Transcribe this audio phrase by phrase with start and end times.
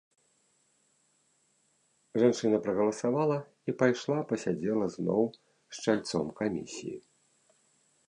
[2.23, 3.37] Жанчына прагаласавала
[3.69, 6.97] і пайшла пасядзела зноў з чальцом камісіі.